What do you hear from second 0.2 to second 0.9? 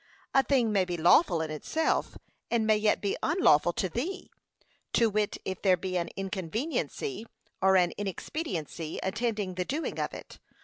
A thing may